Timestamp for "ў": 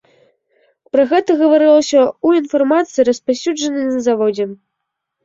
2.05-2.27